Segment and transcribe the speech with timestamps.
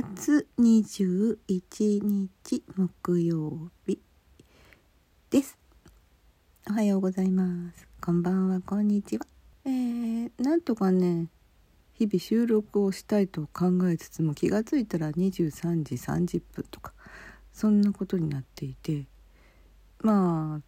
[0.00, 1.36] 月21
[2.02, 4.00] 日木曜日
[5.28, 5.58] です。
[6.66, 7.86] おはようございます。
[8.00, 8.62] こんばんは。
[8.62, 9.26] こんにちは。
[9.66, 11.26] えー、なんとかね
[11.92, 16.94] 日々収録をしたいと考えつつも気がついたら23時30分とか
[17.52, 19.04] そんなことになっていて
[20.00, 20.62] まあ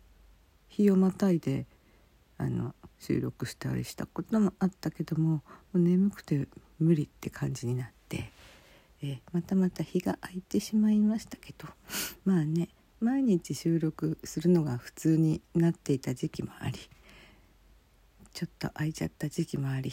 [0.68, 1.64] 日をまたいで
[2.36, 6.46] あの収録したりしたこともあったけどももう眠くて
[6.79, 7.93] 無理って感じになって、
[9.07, 11.68] えまたまた日が空いてしまいましたけど
[12.25, 12.68] まあね
[13.00, 16.79] 毎日収録するのが普通になっていた時期もあり
[18.32, 19.93] ちょっと空いちゃった時期もあり、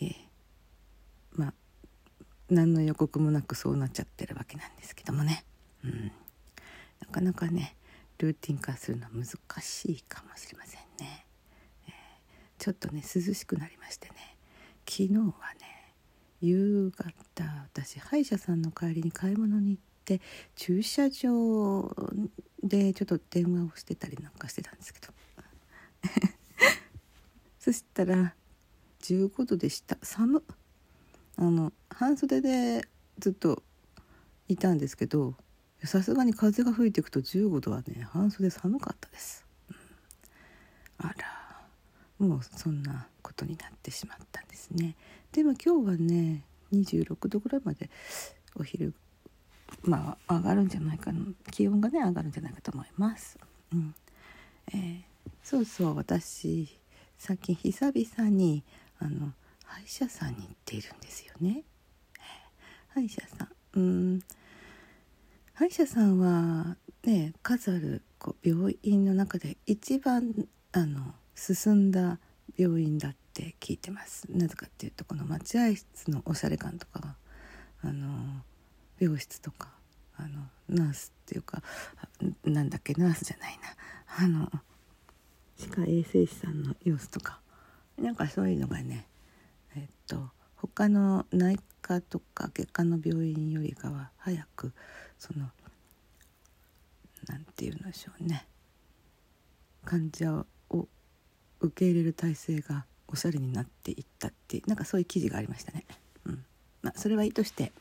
[0.00, 0.14] え
[1.32, 1.54] まあ
[2.48, 5.44] 何の予告もなくそうなっちゃってるわけなんですけどもね、
[5.84, 6.12] うん、
[7.00, 7.76] なかなかね
[8.16, 9.26] ルーティン化するのは難
[9.60, 11.26] しいかもしれませんね、
[11.88, 11.92] えー、
[12.58, 14.30] ちょっとね涼しくなりましてね。
[14.90, 15.22] 昨日は
[15.60, 15.69] ね
[16.40, 20.20] 夕方私歯医者さんの帰りに買い物に行って
[20.56, 21.94] 駐車場
[22.62, 25.12] でちょっと電話をしてたりなんかしてたんですけど。
[27.58, 28.34] そしたら
[29.02, 29.98] 15度でした。
[30.02, 30.42] 寒
[31.36, 32.86] あの半袖で
[33.18, 33.62] ずっと
[34.48, 35.34] いたんですけど
[35.84, 39.76] さすがに風が吹いていくと15度はね半袖寒かったです、うん、
[41.06, 44.96] あらもうそんなことになってしまったんですね。
[45.30, 46.42] でも今日はね
[46.72, 47.88] 26度ぐらいまで
[48.56, 48.92] お昼
[49.82, 51.20] まあ上がるんじゃないかな。
[51.52, 53.38] 気温がね上がるんじゃないかと思います、
[53.72, 53.94] うん。
[54.74, 55.02] えー、
[55.44, 56.76] そうそう私
[57.18, 58.64] 最近久々に
[58.98, 59.32] あの
[59.64, 61.62] 歯医者さんに行っているんですよね、
[62.88, 63.48] 歯医者さん。
[63.74, 64.20] うん。
[65.54, 70.34] 歯医者さんはね数あるこう病院の中で一番
[70.72, 72.18] あの進んだ
[72.56, 74.26] 病院だって聞いてます。
[74.30, 77.16] なぜかっていうとこの待合室のおしゃれ感とか
[77.82, 78.42] あの
[78.98, 79.70] 病室とか
[80.16, 81.62] あのナースっていうか
[82.44, 84.24] なんだっけナースじゃないな。
[84.24, 84.50] あの
[85.56, 87.40] 歯科衛生士さんの様子とか。
[87.98, 89.06] なんかそういうのがね
[89.76, 94.72] えっと他の内科とか外科の病院よりかは早く
[95.18, 95.50] その
[97.26, 98.46] 何て言うんでしょうね。
[99.84, 100.46] 患者を
[101.60, 105.84] 受け入れる体制がおしゃれになっていったってなんかそういう記事がありましたね。
[106.24, 106.44] うん
[106.82, 107.72] まあ、それはいいとして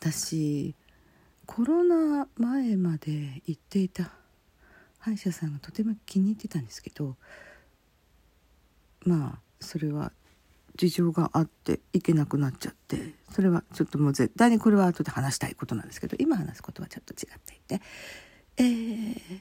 [0.00, 0.74] 私
[1.46, 4.12] コロナ前まで行っていた
[4.98, 7.16] 歯医者さんがとても気に入ってたんですけど
[9.04, 10.12] まあそれは
[10.76, 17.82] 事情があって行けなくなっちゃってそれはちょっともう絶対にこれは後で話したいことなんですけど今話すことはちょっと違っていて
[18.58, 19.40] えー、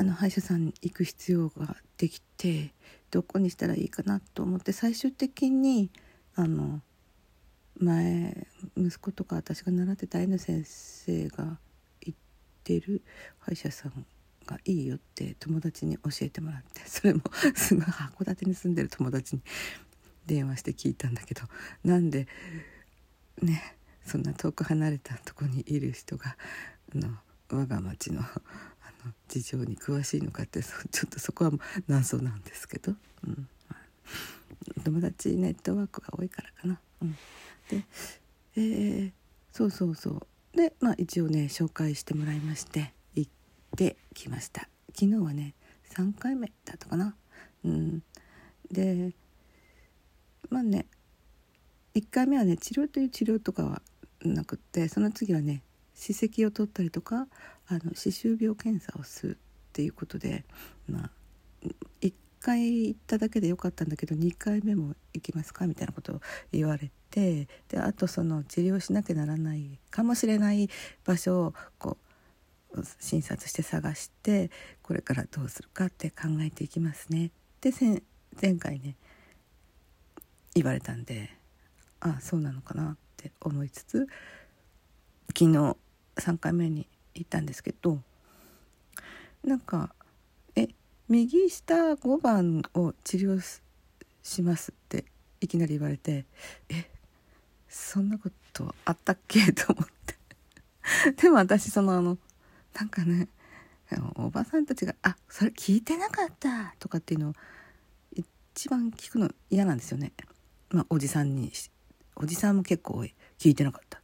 [0.00, 2.72] あの歯医者さんに行く必要ができて
[3.10, 5.90] どこにしたらいいかなと思って最終的に
[6.36, 6.80] あの
[7.78, 8.46] 前
[8.78, 11.58] 息子とか私が習ってた N 先生が
[12.00, 12.18] 行っ
[12.64, 13.02] てる
[13.40, 14.06] 歯医者さん
[14.46, 17.20] がいいよって友達に教えてもらって それも
[17.54, 19.42] すごい函館に住んでる友達に
[20.24, 21.42] 電話して聞いたんだけど
[21.84, 22.26] なんで
[23.42, 26.38] ねそんな遠く離れたとこにいる人が
[26.94, 27.18] あの
[27.50, 28.22] 我が町の
[29.04, 30.70] の事情に詳しいのかってちょ
[31.06, 31.52] っとそこは
[31.88, 32.94] 謎なんですけど、
[33.26, 33.48] うん。
[34.84, 36.80] 友達ネットワークが多いからかな。
[37.02, 37.12] うん、
[37.70, 37.84] で、
[38.56, 39.12] えー、
[39.52, 40.26] そうそうそう。
[40.56, 43.30] でまあ一応ね紹介してもらいまして行っ
[43.76, 44.68] てきました。
[44.94, 45.54] 昨日はね
[45.94, 47.14] 3回目だったかな。
[47.64, 48.02] うん。
[48.70, 49.12] で
[50.50, 50.86] まあね
[51.94, 53.82] 1回目はね治療という治療とかは
[54.22, 55.62] なくってその次はね
[55.94, 57.26] 歯石を取ったりとか
[57.70, 59.36] あの歯周病検査をするっ
[59.72, 60.44] ていうことで
[60.88, 61.10] まあ
[62.00, 66.20] 1回行っただけでよかったんだけど2回目も行きますかみたいなことを
[66.52, 70.68] 言われてであとその治療しなきゃならないかもしれない
[71.04, 71.96] 場所をこ
[72.74, 74.50] う診察して探して
[74.82, 77.30] これからどうするかって考えていきますね。
[77.60, 77.72] で
[78.40, 78.96] 前回ね
[80.54, 81.30] 言われたんで
[82.00, 84.08] ああそうなのかなって思いつつ
[85.36, 85.76] 昨日
[86.16, 86.86] 3回目に
[87.20, 88.00] 行ったんですけど
[89.44, 89.94] なんか
[90.56, 90.68] 「え
[91.08, 93.40] 右下5番を治療
[94.22, 95.04] します」って
[95.40, 96.26] いきなり言われて
[96.68, 96.90] 「え
[97.68, 100.14] そんなことあったっけ?」と思って
[101.22, 102.18] でも私そのあの
[102.74, 103.28] なんかね
[104.14, 107.34] おばさんたちが「あそれ聞いてなかった」とかっていうのを
[108.14, 110.12] 一番聞くの嫌なんですよね。
[110.70, 111.52] まあ、おじさんに
[112.14, 113.99] おじさんも結構多い「聞いてなかった」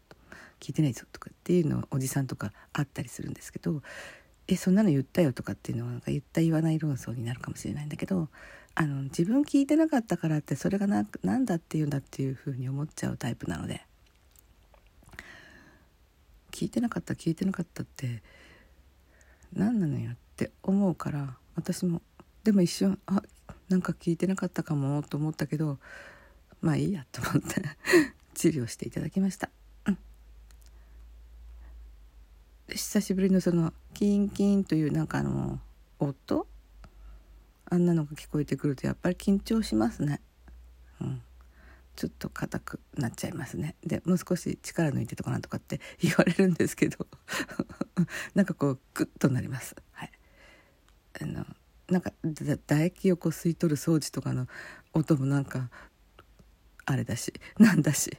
[0.61, 3.83] 聞いてないぞとかっていうのおじさんとかあったりするんですけど
[4.49, 8.29] 「えそんなの言ったよ」とかっていうのはなんか言った言わない論争になるかもしれないんだけど
[8.75, 13.87] あの自分聞いてなかったからってそれがななんだっていうんだっていうふうに思っちゃうタイプなので
[16.51, 18.23] 聞いてなかった聞いてなかったって
[19.53, 22.03] 何なのよって思うから私も
[22.45, 23.23] でも一瞬あ
[23.69, 25.79] なんか聞いてなかったかもと思ったけど
[26.61, 27.63] まあいいやと思って
[28.35, 29.51] 治療していただきました、
[29.87, 29.99] うん、
[32.97, 35.61] 久しぶりのそのキンキンというなんかあの
[35.99, 36.47] 音？
[37.69, 40.23] あんなのが聞こえてくるとやっぱり緊張しますね。
[41.03, 41.21] うん。
[41.95, 43.75] ちょっと硬くなっちゃいますね。
[43.85, 47.07] でもう少し力抜いてとかなんとかって言われるんですけど。
[48.35, 49.77] なんかこうグッとなります。
[49.93, 50.13] はい。
[51.21, 51.45] あの
[51.91, 54.49] なんか唾液をこう吸い取る掃除とかの
[54.95, 55.69] 音もなんか
[56.87, 58.17] あれだしなんだし。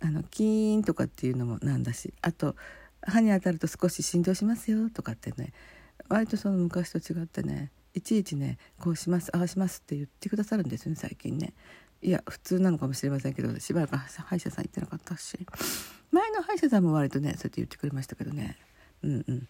[0.00, 2.12] あのキーンとかっていうのもなんだし。
[2.20, 2.56] あと
[3.02, 5.52] 歯に当たると少し振動しますよとかってね
[6.08, 11.54] 割とその昔と違ってねいちいちねこうしますああしますって言ってくださるんですね最近ね。
[12.00, 15.38] いや普通なのかもしれませんけどしばらく歯医者さん行ってなかったし。
[16.10, 18.56] 前の歯医者さんも割とねそうやって言ってくれましたけどね。
[19.02, 19.48] うんうん。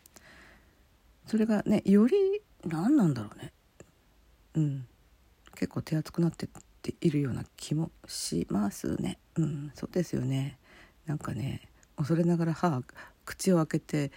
[1.27, 2.17] それがねより
[2.65, 3.53] 何なんだろうね。
[4.55, 4.87] うん。
[5.55, 6.49] 結構手厚くなってっ
[6.83, 9.19] ているような気もしますね。
[9.37, 9.71] うん。
[9.75, 10.59] そうですよね。
[11.07, 12.83] なんかね恐れながら歯
[13.29, 14.13] 口を開けて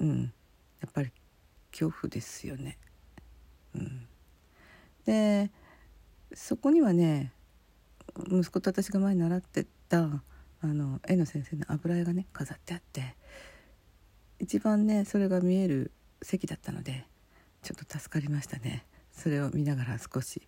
[0.00, 0.32] うん
[0.80, 1.12] やっぱり
[1.70, 2.76] 恐怖ですよね。
[3.74, 4.08] うん。
[5.04, 5.50] で
[6.34, 7.32] そこにはね
[8.28, 13.14] 息子と私が前に習ってたあの絵の先生の油絵がね飾ってあって
[14.40, 17.06] 一番ねそれが見える席だったので
[17.62, 18.84] ちょっと助かりましたね。
[19.12, 20.42] それを見ながら少し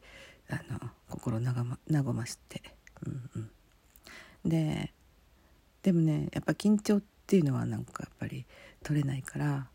[0.51, 2.63] あの心和ま和まして、
[3.07, 3.39] うんう
[4.49, 4.93] ん、で
[5.83, 8.47] でもねやっぱ緊張ってっていうのはなんかやっぱり
[8.83, 9.67] 取れないから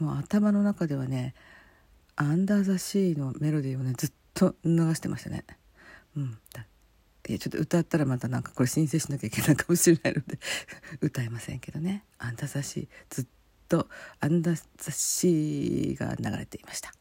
[0.00, 1.34] もう頭の中ではね
[2.14, 5.46] 「アンダー・ザ・シー」のメロディーをねずっと流してましたね。
[6.14, 6.38] うん、
[7.26, 10.38] いやちょっと歌ったらまたなんかこれ申請しなきゃいけないかもしれないので
[11.00, 13.26] 歌えませんけどね「アンダー・ザ・シー」ずっ
[13.66, 13.88] と
[14.20, 16.92] 「アンダー・ザ・シー」が流れていました。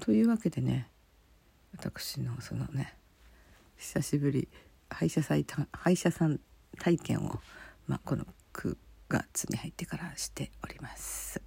[0.00, 0.88] というわけでね
[1.72, 2.96] 私のそのね
[3.76, 4.48] 久しぶり
[4.88, 6.40] 歯医者さん歯医者さん
[6.78, 7.40] 体験を、
[7.86, 8.24] まあ、この
[8.54, 8.76] 9
[9.08, 11.42] 月に入ってからしております。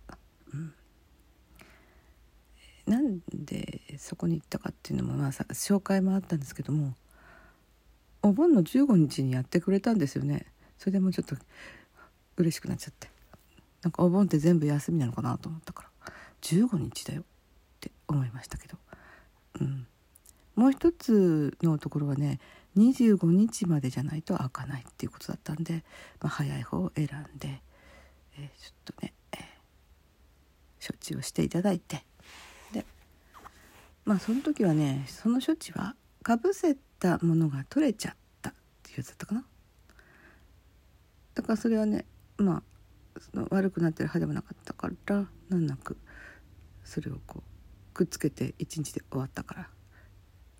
[0.53, 0.73] うん、
[2.85, 6.95] なんでそこに行ったかっていうのもまあさ紹介もあったんですけども
[8.21, 10.45] お盆の15日にやってくれたんですよね。
[10.77, 11.35] それでもうちょっと
[12.37, 13.09] 嬉しくなっちゃって。
[13.83, 17.23] なんかお盆って全部休みなのかなと思ったから15日だよっ
[17.81, 18.77] て思いましたけど、
[19.59, 19.87] うん、
[20.55, 22.39] もう一つのところはね
[22.77, 25.83] 25日までじゃないと開かないっていうことだったんで、
[26.21, 27.61] まあ、早い方を選んで、
[28.37, 32.03] えー、ちょっとね、えー、処置をしていただいて。
[32.71, 32.85] で
[34.05, 39.45] まあその時はねその処置はかぶせたものが取れちゃったっていうやつだったかな。
[41.35, 42.05] だからそれはね
[42.37, 42.63] まあ
[43.19, 45.97] その悪くなってる歯でもなかったから難なく
[46.83, 49.72] それをこうくっつけて一日で終わったから。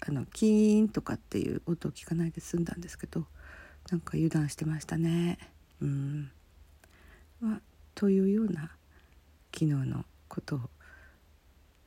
[0.05, 3.25] あのキーンとかっていう音を聞かないで済んだんですけど
[3.89, 5.38] なんか油断してましたね。
[5.81, 6.31] うん
[7.41, 7.59] ま、
[7.95, 8.71] というような
[9.53, 10.59] 昨日のことを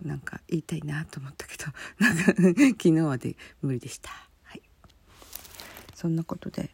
[0.02, 1.64] なんか言いたいなと思ったけど
[1.98, 4.10] なんか昨日はで無理でした。
[4.44, 4.62] はい、
[5.94, 6.70] そんなことで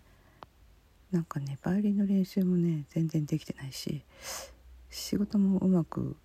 [1.11, 4.02] なんかねバイオリンの練習もね全然できてないし
[4.90, 6.16] 仕事もうまく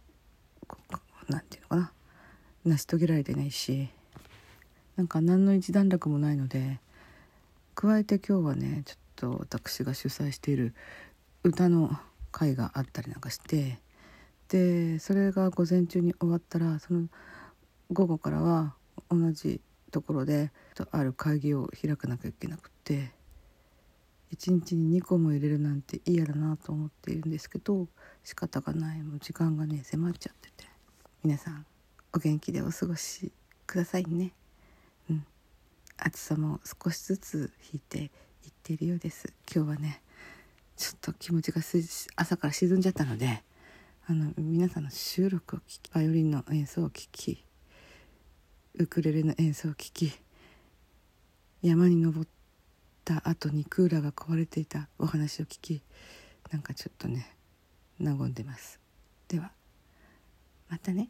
[1.27, 1.91] 何て言うのかな
[2.65, 3.89] 成し遂げられてないし
[4.98, 6.80] なんか何の一段落もないので
[7.75, 10.74] 加えて今日はねちょっと私が主催している
[11.44, 11.92] 歌の
[12.32, 13.77] 会があったりなんかして
[14.50, 17.08] でそれが午前中に終わったらその
[17.92, 18.74] 午後からは
[19.10, 19.62] 同じ
[19.92, 20.51] ところで
[20.92, 23.12] ある会議を開かなきゃいけなくって
[24.36, 27.88] 1日に2個も入れるなんて嫌だなと思っているんですけど
[28.24, 30.70] 仕方がないもう時間がね迫っちゃってて
[31.24, 31.66] 皆さん
[32.13, 33.32] お元気でお過ごし
[33.68, 34.34] くださいね。
[35.98, 38.10] 暑さも少しずつ引いていっ
[38.63, 39.34] ているようです。
[39.54, 40.01] 今日はね
[40.77, 41.62] ちょっと気持ちが
[42.16, 43.44] 朝から沈んじゃったので
[44.06, 47.44] あの皆さんの収録を聞きバイオリンの演奏を聞き
[48.75, 50.13] ウクレレの演奏を聞き
[51.63, 52.27] 山に登っ
[53.04, 55.82] た後にクーラーが壊れていたお話を聞き
[56.51, 57.36] なんかちょっとね
[58.00, 58.80] 和んでます
[59.27, 59.51] では
[60.70, 61.10] またね